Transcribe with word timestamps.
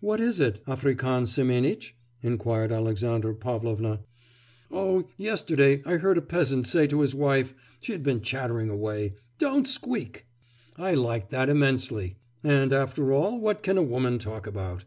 'What 0.00 0.20
is 0.20 0.40
it, 0.40 0.64
African 0.66 1.26
Semenitch?' 1.26 1.94
inquired 2.24 2.72
Alexandra 2.72 3.36
Pavlovna. 3.36 4.00
'Oh, 4.72 5.06
yesterday 5.16 5.80
I 5.86 5.98
heard 5.98 6.18
a 6.18 6.22
peasant 6.22 6.66
say 6.66 6.88
to 6.88 7.02
his 7.02 7.14
wife 7.14 7.54
she 7.80 7.92
had 7.92 8.02
been 8.02 8.20
chattering 8.20 8.68
away 8.68 9.14
"don't 9.38 9.68
squeak!" 9.68 10.26
I 10.76 10.94
liked 10.94 11.30
that 11.30 11.48
immensely. 11.48 12.16
And 12.42 12.72
after 12.72 13.12
all, 13.12 13.38
what 13.38 13.62
can 13.62 13.78
a 13.78 13.82
woman 13.84 14.18
talk 14.18 14.44
about? 14.44 14.86